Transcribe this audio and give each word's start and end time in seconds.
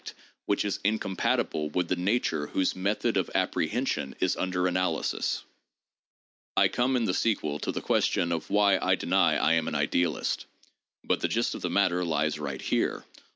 16 0.03 0.15
THE 0.15 0.15
JOURNAL 0.15 0.23
OF 0.23 0.35
PHILOSOPHY 0.35 0.47
which 0.47 0.65
is 0.65 0.79
incompatible 0.83 1.69
with 1.69 1.87
the 1.89 1.95
nature 1.95 2.47
whose 2.47 2.75
method 2.75 3.17
of 3.17 3.29
apprehen 3.35 3.87
sion, 3.87 4.15
is 4.19 4.35
under 4.35 4.65
analysis. 4.65 5.43
I 6.57 6.69
come 6.69 6.95
in 6.95 7.05
the 7.05 7.13
sequel 7.13 7.59
to 7.59 7.71
the 7.71 7.81
question 7.83 8.31
of 8.31 8.49
why 8.49 8.79
I 8.79 8.95
deny 8.95 9.35
I 9.35 9.53
am 9.53 9.67
an 9.67 9.75
idealist; 9.75 10.47
but 11.03 11.19
the 11.19 11.27
gist 11.27 11.53
of 11.53 11.61
the 11.61 11.69
matter 11.69 12.03
lies 12.03 12.39
right 12.39 12.63
here. 12.63 13.05